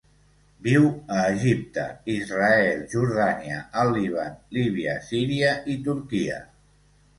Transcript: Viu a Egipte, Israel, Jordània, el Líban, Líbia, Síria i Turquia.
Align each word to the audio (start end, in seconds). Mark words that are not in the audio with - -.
Viu 0.67 0.85
a 1.17 1.19
Egipte, 1.33 1.83
Israel, 2.13 2.81
Jordània, 2.95 3.59
el 3.83 3.93
Líban, 3.99 4.35
Líbia, 4.61 4.99
Síria 5.13 5.55
i 5.77 5.79
Turquia. 5.93 6.43